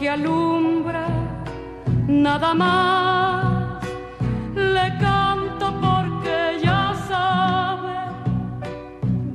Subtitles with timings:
[0.00, 1.06] que alumbra
[2.08, 3.84] nada más.
[4.54, 7.98] Le canto porque ya sabe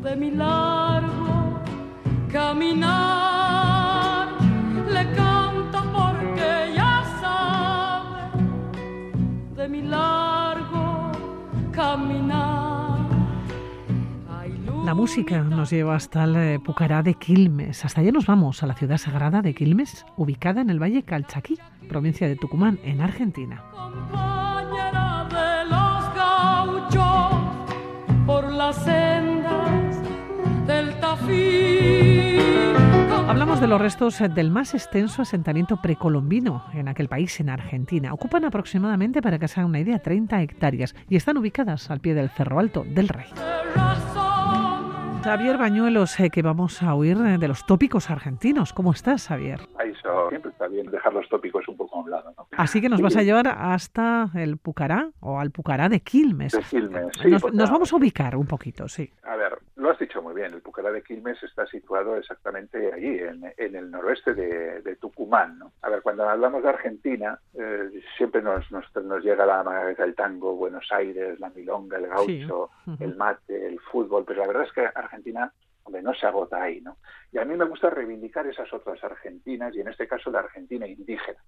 [0.03, 1.61] de mi largo
[2.31, 4.29] caminar.
[4.95, 8.21] Le canto porque ya sabe
[9.57, 11.11] de mi largo
[11.71, 12.64] caminar.
[14.85, 17.83] La música nos lleva hasta el Pucará de Quilmes.
[17.83, 21.57] Hasta allá nos vamos, a la ciudad sagrada de Quilmes, ubicada en el Valle Calchaquí,
[21.89, 23.63] provincia de Tucumán, en Argentina.
[23.71, 26.13] compañera de los
[26.93, 27.33] gauchos
[28.27, 29.97] por las sendas
[30.67, 32.37] del Tafí.
[33.27, 38.13] Hablamos de los restos del más extenso asentamiento precolombino en aquel país, en Argentina.
[38.13, 42.13] Ocupan aproximadamente, para que se hagan una idea, 30 hectáreas y están ubicadas al pie
[42.13, 43.25] del Cerro Alto del Rey.
[45.25, 48.73] Javier Bañuelos, eh, que vamos a oír eh, de los tópicos argentinos.
[48.73, 49.59] ¿Cómo estás, Javier?
[49.79, 52.31] Ahí eso siempre está bien dejar los tópicos un poco a un lado.
[52.37, 52.47] ¿no?
[52.55, 56.51] Así que nos vas a llevar hasta el Pucará o al Pucará de Quilmes.
[56.53, 59.09] De Quilmes, sí, nos, porque- nos vamos a ubicar un poquito, sí.
[59.23, 63.19] A ver, lo has dicho muy bien, el Pucará de Quilmes está situado exactamente allí,
[63.19, 65.59] en, en el noroeste de, de Tucumán.
[65.59, 65.73] ¿no?
[65.81, 70.15] A ver, cuando hablamos de Argentina, eh, siempre nos, nos, nos llega la cabeza el
[70.15, 72.91] tango, Buenos Aires, la milonga, el gaucho, Sí.
[72.99, 75.51] El mate, el fútbol, pero la verdad es que Argentina,
[75.83, 76.97] hombre, no se agota ahí, ¿no?
[77.31, 80.87] Y a mí me gusta reivindicar esas otras Argentinas, y en este caso la Argentina
[80.87, 81.39] indígena,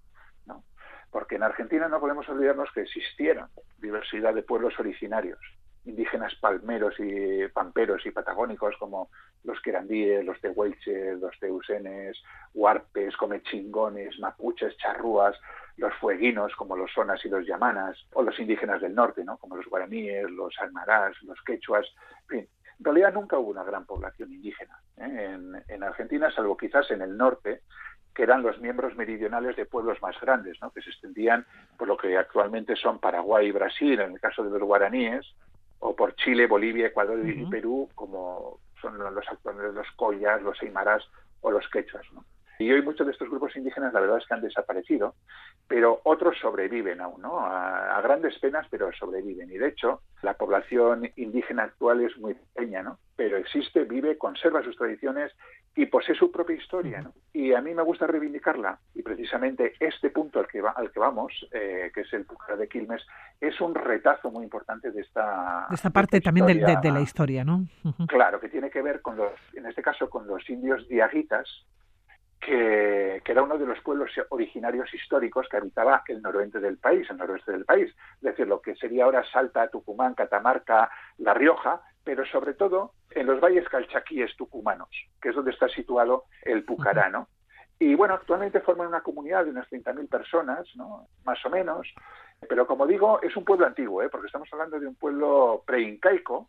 [0.46, 0.64] ¿no?
[1.10, 5.38] Porque en Argentina no podemos olvidarnos que existieron diversidad de pueblos originarios,
[5.84, 9.10] indígenas palmeros y pamperos y patagónicos como
[9.44, 12.16] los querandíes, los tehuelches, los teusenes,
[12.54, 15.36] huarpes, comechingones, mapuches, charrúas,
[15.76, 19.38] los fueguinos como los sonas y los yamanas, o los indígenas del norte, ¿no?
[19.38, 21.86] como los guaraníes, los almarás, los quechuas,
[22.22, 22.48] en fin.
[22.78, 25.30] En realidad nunca hubo una gran población indígena ¿eh?
[25.34, 27.62] en, en Argentina, salvo quizás en el norte,
[28.14, 30.72] que eran los miembros meridionales de pueblos más grandes, ¿no?
[30.72, 34.50] que se extendían por lo que actualmente son Paraguay y Brasil, en el caso de
[34.50, 35.24] los guaraníes,
[35.80, 37.46] o por Chile, Bolivia, Ecuador y.
[37.46, 41.02] Perú, como son los actuales los collas, los aymaras
[41.40, 42.04] o los quechuas.
[42.12, 42.24] ¿no?
[42.58, 45.14] Y hoy muchos de estos grupos indígenas la verdad es que han desaparecido,
[45.68, 47.38] pero otros sobreviven aún, ¿no?
[47.38, 49.50] A, a grandes penas, pero sobreviven.
[49.52, 52.98] Y de hecho, la población indígena actual es muy pequeña, ¿no?
[53.14, 55.32] Pero existe, vive, conserva sus tradiciones
[55.80, 57.12] y posee su propia historia, ¿no?
[57.32, 58.80] Y a mí me gusta reivindicarla.
[58.94, 62.56] Y precisamente este punto al que, va, al que vamos, eh, que es el Pucará
[62.56, 63.06] de Quilmes,
[63.40, 65.66] es un retazo muy importante de esta...
[65.68, 67.66] De esta parte también de, de- la historia, ¿no?
[68.08, 71.48] Claro, que tiene que ver con los, en este caso, con los indios diaguitas,
[72.40, 77.08] que, que era uno de los pueblos originarios históricos que habitaba el noroeste del país,
[77.10, 81.80] el noroeste del país, es decir, lo que sería ahora Salta, Tucumán, Catamarca, La Rioja,
[82.08, 84.88] pero sobre todo en los valles calchaquíes tucumanos,
[85.20, 87.28] que es donde está situado el Pucará, ¿no?
[87.78, 91.06] Y bueno, actualmente forman una comunidad de unas 30.000 personas, ¿no?
[91.26, 91.86] Más o menos.
[92.48, 94.08] Pero como digo, es un pueblo antiguo, ¿eh?
[94.08, 96.48] porque estamos hablando de un pueblo preincaico,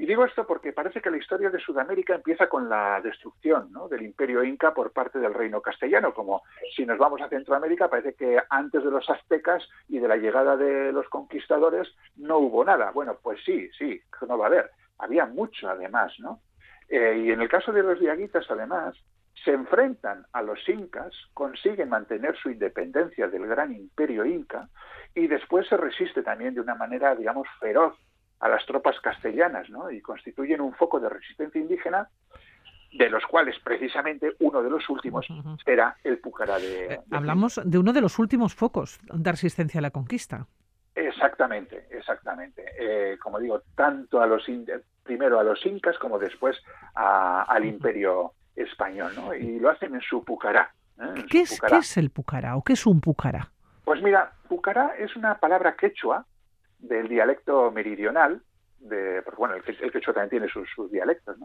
[0.00, 4.00] y digo esto porque parece que la historia de Sudamérica empieza con la destrucción del
[4.00, 6.40] imperio inca por parte del reino castellano, como
[6.74, 10.56] si nos vamos a Centroamérica, parece que antes de los aztecas y de la llegada
[10.56, 12.92] de los conquistadores no hubo nada.
[12.92, 14.70] Bueno, pues sí, sí, no va a haber.
[14.96, 16.40] Había mucho además, ¿no?
[16.88, 18.96] Eh, y en el caso de los diaguitas, además,
[19.44, 24.66] se enfrentan a los incas, consiguen mantener su independencia del gran imperio inca
[25.14, 27.98] y después se resiste también de una manera, digamos, feroz
[28.40, 29.90] a las tropas castellanas, ¿no?
[29.90, 32.08] Y constituyen un foco de resistencia indígena,
[32.92, 35.26] de los cuales precisamente uno de los últimos
[35.66, 36.94] era el Pucará de.
[36.94, 40.46] Eh, de hablamos de uno de los últimos focos de resistencia a la conquista.
[40.94, 42.64] Exactamente, exactamente.
[42.78, 44.44] Eh, como digo, tanto a los
[45.04, 46.56] primero a los incas como después
[46.94, 49.34] a- al imperio español, ¿no?
[49.34, 50.72] Y lo hacen en su Pucará.
[50.98, 51.04] ¿eh?
[51.16, 51.76] En ¿Qué su es, Pucará.
[51.76, 53.50] ¿Qué es el Pucará o qué es un Pucará?
[53.84, 56.26] Pues mira, Pucará es una palabra quechua
[56.80, 58.42] del dialecto meridional,
[58.78, 61.36] de, porque bueno, el, el también tiene sus, sus dialectos,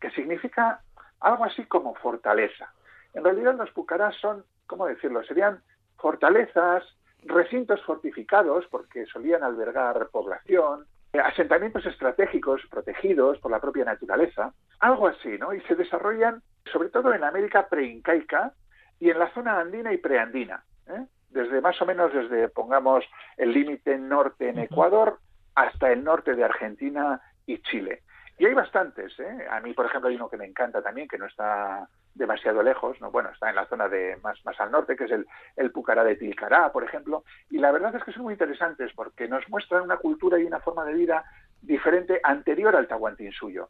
[0.00, 0.80] que significa
[1.20, 2.72] algo así como fortaleza.
[3.14, 5.22] En realidad los pucarás son, ¿cómo decirlo?
[5.24, 5.60] Serían
[5.96, 6.84] fortalezas,
[7.22, 15.08] recintos fortificados, porque solían albergar población, eh, asentamientos estratégicos protegidos por la propia naturaleza, algo
[15.08, 15.54] así, ¿no?
[15.54, 18.52] Y se desarrollan sobre todo en América preincaica
[19.00, 21.06] y en la zona andina y preandina, ¿eh?
[21.34, 23.04] Desde más o menos desde, pongamos,
[23.36, 24.60] el límite norte en.
[24.60, 25.18] Ecuador
[25.54, 28.02] hasta el norte de Argentina y Chile.
[28.38, 29.46] Y hay bastantes, ¿eh?
[29.50, 33.00] A mí, por ejemplo, hay uno que me encanta también, que no está demasiado lejos,
[33.00, 33.10] ¿no?
[33.10, 35.26] Bueno, está en la zona de más, más al norte, que es el,
[35.56, 37.24] el Pucará de Tilcará, por ejemplo.
[37.50, 40.60] Y la verdad es que son muy interesantes porque nos muestran una cultura y una
[40.60, 41.24] forma de vida
[41.60, 43.68] diferente anterior al Tahuantinsuyo.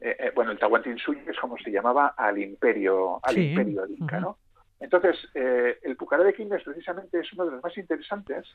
[0.00, 4.20] Eh, eh, bueno, el Tahuantinsuyo es como se llamaba al imperio, al Sí, imperio inca.
[4.20, 4.38] ¿no?
[4.80, 8.46] Entonces, eh, el Pucará de Quilmes precisamente es uno de los más interesantes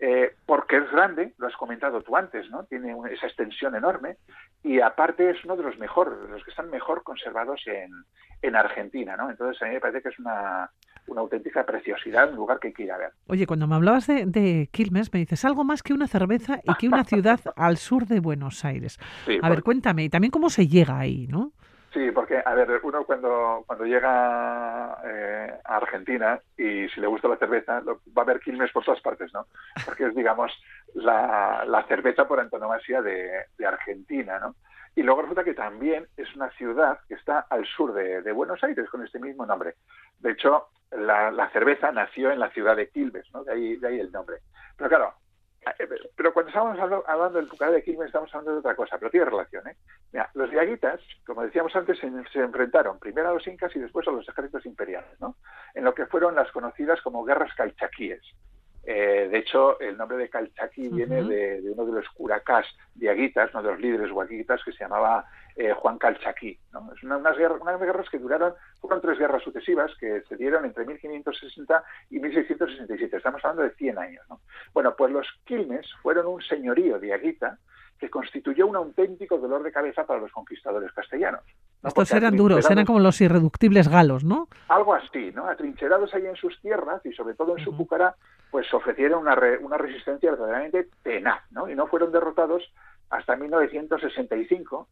[0.00, 2.64] eh, porque es grande, lo has comentado tú antes, ¿no?
[2.64, 4.16] Tiene esa extensión enorme
[4.62, 7.90] y aparte es uno de los mejores, de los que están mejor conservados en,
[8.40, 9.28] en Argentina, ¿no?
[9.28, 10.70] Entonces a mí me parece que es una,
[11.08, 13.10] una auténtica preciosidad, un lugar que hay que ir a ver.
[13.26, 16.86] Oye, cuando me hablabas de, Quilmes, me dices algo más que una cerveza y que
[16.86, 18.98] una ciudad al sur de Buenos Aires.
[19.42, 21.52] a ver, cuéntame, y también cómo se llega ahí, ¿no?
[21.98, 27.26] Sí, porque, a ver, uno cuando, cuando llega eh, a Argentina y si le gusta
[27.26, 27.82] la cerveza,
[28.16, 29.46] va a ver Quilmes por todas partes, ¿no?
[29.84, 30.52] Porque es, digamos,
[30.94, 34.54] la, la cerveza por antonomasia de, Argentina, ¿no?
[34.94, 38.88] Y luego resulta que también es una ciudad que está al sur de, Buenos Aires
[38.90, 39.74] con este mismo nombre.
[40.20, 43.42] De hecho, la, la, cerveza nació en la ciudad de Quilmes, ¿no?
[43.42, 44.36] De ahí, de ahí el nombre.
[44.76, 45.14] Pero claro,
[46.16, 49.26] pero cuando estamos hablando del Pucará de Quilmes estamos hablando de otra cosa, pero tiene
[49.26, 49.66] relación.
[49.68, 49.76] ¿eh?
[50.12, 52.06] Mira, los diaguitas, como decíamos antes, se,
[52.40, 55.36] enfrentaron primero a los incas y después a los ejércitos imperiales, ¿no?
[55.74, 58.22] en lo que fueron las conocidas como guerras calchaquíes.
[58.90, 63.62] Eh, de hecho, el nombre de Calchaquí viene de, uno de los curacás diaguitas, uno
[63.62, 65.26] de los líderes huaquitas, que se llamaba
[65.58, 66.56] eh, Juan Calchaquí.
[66.72, 66.92] ¿no?
[66.94, 70.64] Es una, unas, guerras, unas, guerras, que duraron, fueron tres guerras sucesivas que se dieron
[70.64, 73.16] entre 1560 y 1667.
[73.16, 74.24] Estamos hablando de 100 años.
[74.30, 74.40] ¿no?
[74.72, 77.58] Bueno, pues los Quilmes fueron un señorío diaguita
[77.98, 81.42] que constituyó un auténtico dolor de cabeza para los conquistadores castellanos.
[81.82, 84.48] Estos eran duros, eran como los irreductibles galos, ¿no?
[84.68, 85.48] Algo así, ¿no?
[85.48, 88.14] Atrincherados ahí en sus tierras y sobre todo en su Pucará,
[88.52, 91.68] pues ofrecieron una, una resistencia verdaderamente tenaz, ¿no?
[91.68, 92.62] Y no fueron derrotados
[93.10, 94.88] hasta 1965,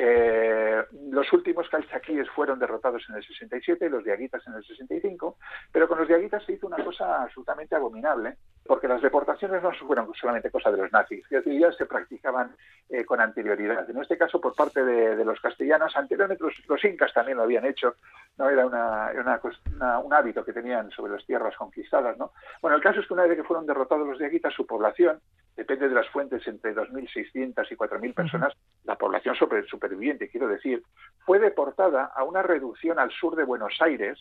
[0.00, 5.38] eh, los últimos calchaquíes fueron derrotados en el 67, los diaguitas en el 65,
[5.72, 10.14] pero con los diaguitas se hizo una cosa absolutamente abominable, porque las deportaciones no fueron
[10.14, 12.54] solamente cosa de los nazis, ya se practicaban
[12.88, 13.90] eh, con anterioridad.
[13.90, 17.96] En este caso, por parte de, los castellanos, anteriormente los, incas también lo habían hecho,
[18.36, 22.16] no era un hábito que tenían sobre las tierras conquistadas.
[22.18, 22.30] ¿no?
[22.62, 25.18] Bueno, el caso es que una vez que fueron derrotados los diaguitas, su población,
[25.58, 30.84] depende de las fuentes, entre 2.600 y 4.000 personas, la población sobre, superviviente, quiero decir,
[31.26, 34.20] fue deportada a una reducción al sur de Buenos Aires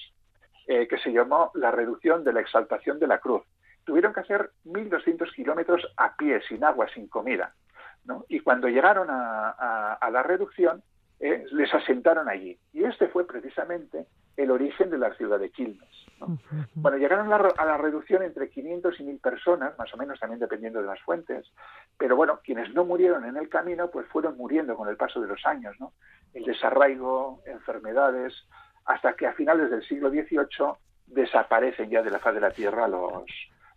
[0.66, 3.44] eh, que se llamó la reducción de la exaltación de la cruz.
[3.86, 7.54] Tuvieron que hacer 1.200 kilómetros a pie, sin agua, sin comida.
[8.30, 10.81] Y cuando llegaron a, la reducción,
[11.19, 12.57] eh, les asentaron allí.
[12.74, 14.07] Y este fue precisamente
[14.38, 15.89] el origen de la ciudad de Quilmes.
[16.75, 20.80] Bueno, llegaron a la, reducción entre 500 y 1000 personas, más o menos también dependiendo
[20.80, 21.45] de las fuentes,
[21.98, 25.28] pero bueno, quienes no murieron en el camino, pues fueron muriendo con el paso de
[25.28, 25.94] los años, ¿no?
[26.34, 28.34] El desarraigo, enfermedades,
[28.86, 30.74] hasta que a finales del siglo XVIII
[31.07, 33.25] desaparecen ya de la faz de la tierra los,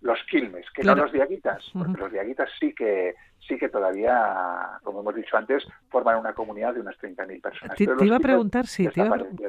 [0.01, 3.15] los quilmes, que no los diaguitas, porque los diaguitas sí que
[3.47, 7.77] sí que todavía, como hemos dicho antes, forman una comunidad de unas 30.000 personas.
[7.77, 8.89] Te, iba a preguntar si,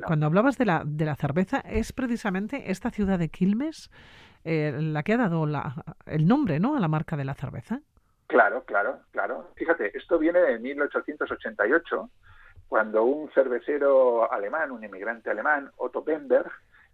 [0.05, 3.91] cuando hablabas de la, de la cerveza, ¿es precisamente esta ciudad de Quilmes
[4.43, 6.75] eh, la que ha dado la, el nombre ¿no?
[6.75, 7.81] a la marca de la cerveza?
[8.27, 9.49] Claro, claro, claro.
[9.55, 12.09] Fíjate, esto viene de 1888,
[12.67, 16.49] cuando un cervecero alemán, un inmigrante alemán, Otto Bemberg,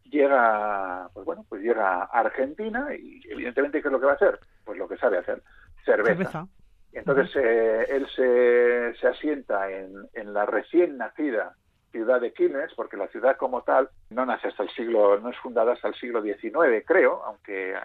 [0.09, 4.15] llega, pues bueno, pues llega a Argentina y evidentemente ¿qué es lo que va a
[4.15, 4.39] hacer?
[4.63, 5.41] Pues lo que sabe hacer,
[5.85, 6.47] cerveza.
[6.93, 11.55] Entonces eh, él se, se asienta en, en, la recién nacida
[11.91, 15.37] ciudad de Quilmes, porque la ciudad como tal no nace hasta el siglo, no es
[15.37, 17.75] fundada hasta el siglo XIX, creo, aunque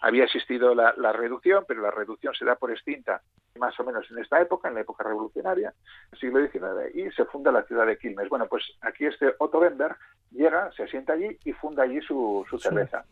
[0.00, 3.22] había existido la, la, reducción, pero la reducción se da por extinta
[3.58, 5.72] más o menos en esta época, en la época revolucionaria,
[6.18, 8.28] siglo XIX, y se funda la ciudad de Quilmes.
[8.28, 9.94] Bueno, pues aquí este Otto Bender
[10.30, 13.04] llega, se asienta allí y funda allí su, su cerveza.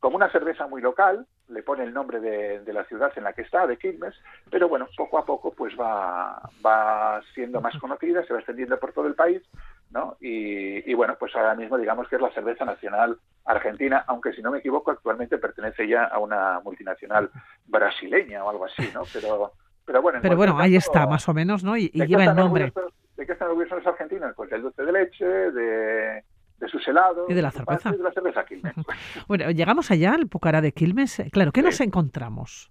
[0.00, 3.32] Como una cerveza muy local, le pone el nombre de, de, la ciudad en la
[3.32, 4.14] que está, de Quilmes,
[4.50, 8.92] pero bueno, poco a poco pues va, va siendo más conocida, se va extendiendo por
[8.92, 9.42] todo el país,
[9.90, 10.16] ¿no?
[10.20, 14.42] Y, y bueno, pues ahora mismo digamos que es la cerveza nacional argentina, aunque si
[14.42, 17.30] no me equivoco actualmente pertenece ya a una multinacional
[17.66, 19.02] brasileña o algo así, ¿no?
[19.12, 19.52] Pero
[19.86, 21.76] pero bueno, Pero bueno ahí está, más o menos, ¿no?
[21.76, 22.72] Y, lleva el nombre.
[23.16, 24.34] ¿De qué están orgullosos los argentinos?
[24.36, 26.24] Pues del dulce de leche, de,
[26.58, 27.30] de sus helados.
[27.30, 27.90] Y de la cerveza.
[27.90, 28.74] Y de la cerveza Quilmes.
[29.28, 31.22] bueno, llegamos allá al Pucará de Quilmes.
[31.30, 32.70] Claro, ¿qué nos encontramos?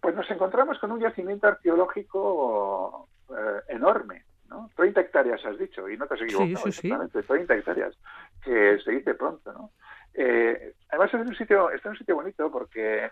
[0.00, 4.24] Pues nos encontramos con un yacimiento arqueológico eh, enorme.
[4.52, 4.70] ¿No?
[4.76, 7.22] 30 hectáreas has dicho, y no te has equivocado, sí, sí, sí.
[7.26, 7.98] 30 hectáreas,
[8.44, 9.70] que se dice pronto, ¿no?
[10.14, 13.10] Eh, además es un sitio, está en un sitio bonito porque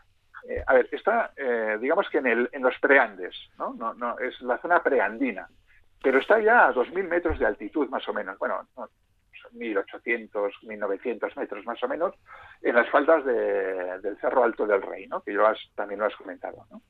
[0.49, 3.75] eh, a ver, está, eh, digamos que en, el, en los preandes, ¿no?
[3.75, 5.49] No, no Es la zona preandina,
[6.03, 8.67] pero está ya a 2.000 metros de altitud más o menos, bueno,
[9.53, 10.31] 1.800,
[10.63, 12.15] 1.900 metros más o menos,
[12.63, 15.23] en las faldas del Cerro Alto del Rey, ¿no?
[15.23, 15.43] Que yo
[15.75, 16.83] también lo has comentado, ¿no?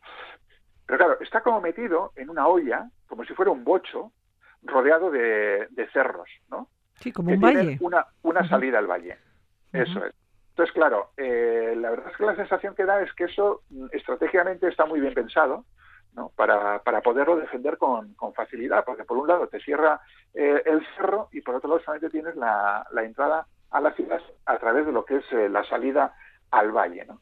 [0.87, 4.13] Pero claro, está como metido en una olla, como si fuera un bocho,
[4.63, 6.69] rodeado de, cerros, ¿no?
[6.95, 7.79] Sí, como un valle.
[7.81, 9.17] Una, una salida al valle.
[9.73, 10.15] Eso es.
[10.51, 13.87] Entonces, claro, eh, la verdad es que la sensación que da es que eso mm,
[13.93, 15.65] estratégicamente está muy bien pensado,
[16.15, 16.31] ¿no?
[16.37, 20.01] para, para poderlo defender con, con, facilidad, porque por un lado te cierra
[20.35, 24.21] eh, el cerro y por otro lado solamente tienes la, la, entrada a la ciudad
[24.45, 26.15] a través de lo que es eh, la salida
[26.51, 27.07] al valle.
[27.07, 27.21] ¿no?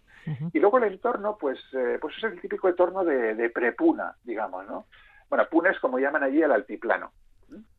[0.53, 4.67] Y luego el entorno, pues, eh, pues es el típico entorno de, de, prepuna, digamos.
[4.67, 4.87] ¿no?
[5.29, 7.13] Bueno, Puna es como llaman allí el altiplano,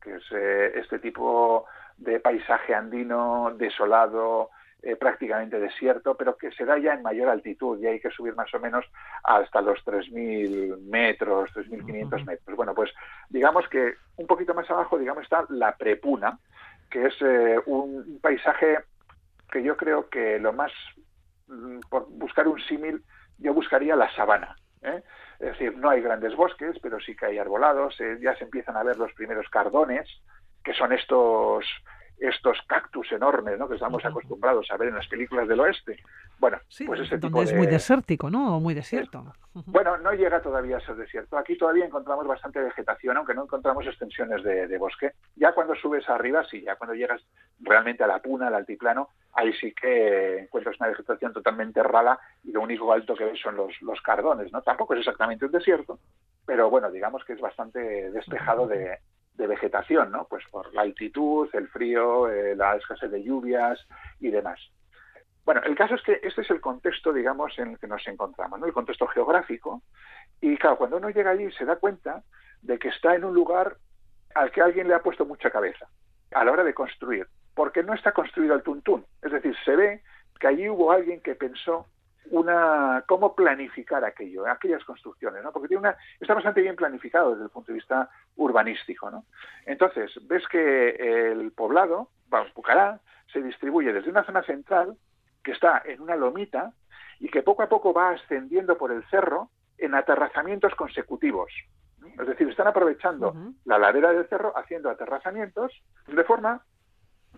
[0.02, 0.32] que es
[0.74, 4.50] este tipo de paisaje andino desolado,
[4.82, 8.34] eh, prácticamente desierto, pero que se da ya en mayor altitud y hay que subir
[8.34, 8.82] más o menos
[9.22, 12.56] hasta los 3.000 metros, 3.500 metros.
[12.56, 12.90] Bueno, pues
[13.28, 16.38] digamos que un poquito más abajo, digamos, está la Prepuna,
[16.90, 18.78] que es eh, un, paisaje
[19.52, 20.72] que yo creo que lo más,
[21.48, 23.02] mm, por buscar un símil,
[23.36, 24.56] yo buscaría la sabana.
[24.80, 25.02] ¿eh?
[25.40, 28.82] Es decir, no hay grandes bosques, pero sí que hay arbolados, ya se empiezan a
[28.82, 30.06] ver los primeros cardones,
[30.62, 31.64] que son estos
[32.20, 33.66] estos cactus enormes, ¿no?
[33.66, 35.96] Que estamos acostumbrados a ver en las películas del oeste.
[36.38, 38.56] Bueno, pues ese donde es muy desértico, ¿no?
[38.56, 39.24] O muy desierto.
[39.54, 41.38] Bueno, no llega todavía a ser desierto.
[41.38, 45.12] Aquí todavía encontramos bastante vegetación, aunque no encontramos extensiones de, bosque.
[45.36, 47.22] Ya cuando subes arriba, sí, ya cuando llegas
[47.60, 52.52] realmente a la puna, al altiplano, ahí sí que encuentras una vegetación totalmente rala y
[52.52, 54.60] lo único alto que ves son los, los cardones, ¿no?
[54.60, 55.98] Tampoco es exactamente un desierto,
[56.44, 58.98] pero bueno, digamos que es bastante despejado de,
[59.40, 60.26] de vegetación, ¿no?
[60.28, 63.84] Pues por la altitud, el frío, eh, la escasez de lluvias
[64.20, 64.60] y demás.
[65.44, 68.60] Bueno, el caso es que este es el contexto, digamos, en el que nos encontramos,
[68.60, 68.66] ¿no?
[68.66, 69.82] El contexto geográfico.
[70.40, 72.22] Y claro, cuando uno llega allí se da cuenta
[72.62, 73.76] de que está en un lugar
[74.34, 75.88] al que alguien le ha puesto mucha cabeza
[76.32, 79.04] a la hora de construir, porque no está construido al tuntún.
[79.22, 80.02] Es decir, se ve
[80.38, 81.86] que allí hubo alguien que pensó
[82.30, 85.52] una cómo planificar aquello, aquellas construcciones, ¿no?
[85.52, 89.24] Porque tiene una, está bastante bien planificado desde el punto de vista urbanístico, ¿no?
[89.66, 90.90] Entonces, ves que
[91.30, 93.00] el poblado, vamos, Pucará,
[93.32, 94.96] se distribuye desde una zona central
[95.42, 96.72] que está en una lomita
[97.18, 101.52] y que poco a poco va ascendiendo por el cerro en aterrazamientos consecutivos.
[102.18, 103.34] Es decir, están aprovechando
[103.64, 105.72] la ladera del cerro haciendo aterrazamientos
[106.06, 106.62] de forma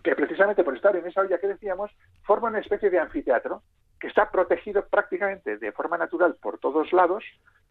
[0.03, 1.91] que precisamente por estar en esa olla que decíamos,
[2.23, 3.63] forma una especie de anfiteatro
[4.03, 7.23] que está protegido prácticamente de forma natural por todos lados,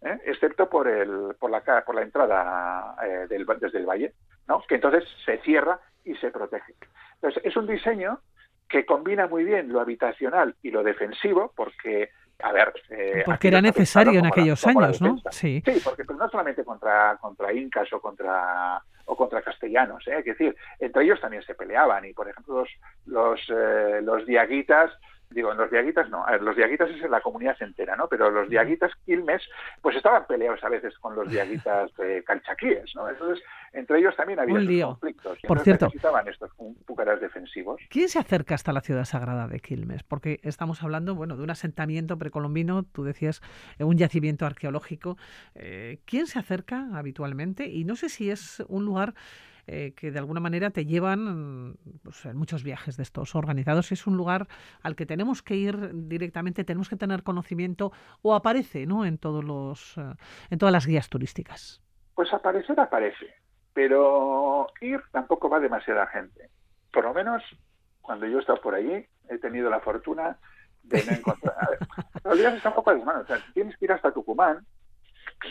[0.02, 0.18] ¿eh?
[0.24, 4.14] excepto por, el, por, la, por la entrada eh, del, desde el valle,
[4.48, 4.64] ¿no?
[4.66, 6.74] que entonces se cierra y se protege.
[7.16, 8.22] Entonces, es un diseño
[8.70, 13.62] que combina muy bien lo habitacional y lo defensivo, porque a ver, eh, porque era
[13.62, 15.18] necesario en aquellos años, ¿no?
[15.32, 20.20] Sí, sí porque no solamente contra contra incas o contra o contra castellanos, ¿eh?
[20.20, 22.70] es decir, entre ellos también se peleaban y por ejemplo los
[23.06, 24.92] los, los diaguitas
[25.32, 28.08] digo, en los diaguitas no, a ver, los diaguitas es en la comunidad entera, ¿no?
[28.08, 29.42] Pero los diaguitas quilmes,
[29.82, 33.10] pues estaban peleados a veces con los diaguitas eh, calchaquíes, ¿no?
[33.10, 35.40] Entonces, entre ellos también había conflictos.
[35.48, 36.52] Por cierto, necesitaban estos
[36.86, 37.82] púcaras defensivos.
[37.90, 40.04] ¿Quién se acerca hasta la ciudad sagrada de Quilmes?
[40.04, 43.42] Porque estamos hablando, bueno, de un asentamiento precolombino, tú decías,
[43.80, 45.18] un yacimiento arqueológico.
[45.56, 47.68] Eh, ¿Quién se acerca habitualmente?
[47.68, 49.14] Y no sé si es un lugar
[49.68, 53.92] eh, que de alguna manera te llevan pues, en muchos viajes de estos organizados.
[53.92, 54.48] Es un lugar
[54.82, 57.92] al que tenemos que ir directamente, tenemos que tener conocimiento
[58.22, 59.06] o aparece ¿no?
[59.06, 60.14] en, todos los, eh,
[60.50, 61.82] en todas las guías turísticas.
[62.16, 63.34] Pues aparecer aparece,
[63.74, 66.50] pero ir tampoco va demasiada gente.
[66.92, 67.44] Por lo menos
[68.02, 70.38] cuando yo he estado por allí, he tenido la fortuna
[70.84, 71.78] de no encontrar.
[72.24, 74.66] Los días están un poco O sea, tienes que ir hasta Tucumán,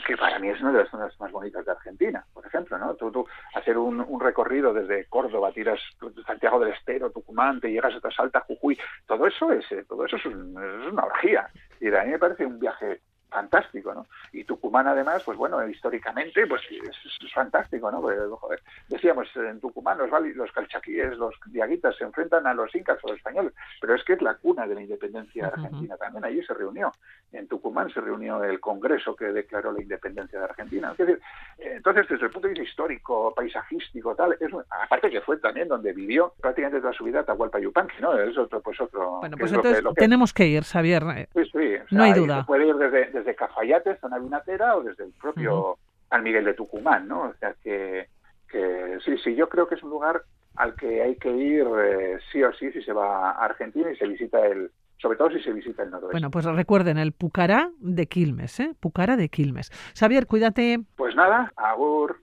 [0.06, 2.94] que para mí es una de las zonas más bonitas de Argentina, por ejemplo, ¿no?
[2.94, 5.80] Tú, hacer un, un, recorrido desde Córdoba, tiras
[6.26, 10.16] Santiago del Estero, Tucumán, te llegas hasta Salta, Jujuy, todo eso es, eh, todo eso
[10.16, 11.48] es, es una orgía.
[11.80, 14.06] Y a mí me parece un viaje fantástico, ¿no?
[14.40, 18.02] Y Tucumán además, pues bueno, históricamente, pues es, fantástico, ¿no?
[18.88, 23.18] decíamos, en Tucumán los, los calchaquíes, los diaguitas se enfrentan a los incas o los
[23.18, 26.54] españoles, pero es que es la cuna de la independencia de Argentina también, allí se
[26.54, 26.90] reunió,
[27.32, 30.92] en Tucumán se reunió el Congreso que declaró la independencia de Argentina.
[30.92, 31.20] Es decir,
[31.58, 35.92] entonces, desde el punto de vista histórico, paisajístico, tal, es, aparte que fue también donde
[35.92, 38.18] vivió prácticamente toda su vida Atahualpa Yupanqui, ¿no?
[38.18, 39.18] Es otro, pues otro...
[39.20, 41.28] Bueno, pues entonces tenemos que ir, Xavier.
[41.34, 42.46] Sí, sí, no hay duda.
[42.46, 45.78] puede ir desde desde Cafayate, zona o desde el propio
[46.08, 47.22] San Miguel de Tucumán, ¿no?
[47.22, 48.08] O sea que,
[48.48, 50.22] que sí, sí, yo creo que es un lugar
[50.56, 53.96] al que hay que ir eh, sí o sí si se va a Argentina y
[53.96, 56.12] se visita el, sobre todo si se visita el noroeste.
[56.12, 58.74] Bueno, pues recuerden el Pucará de Quilmes, ¿eh?
[58.78, 59.70] Pucará de Quilmes.
[59.98, 60.80] Xavier, cuídate.
[60.96, 62.20] Pues nada, agur.